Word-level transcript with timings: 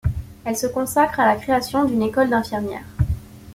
Elle 0.45 0.57
se 0.57 0.65
consacre 0.65 1.19
à 1.19 1.27
la 1.31 1.35
création 1.39 1.85
d'une 1.85 2.01
école 2.01 2.31
d'infirmières. 2.31 2.87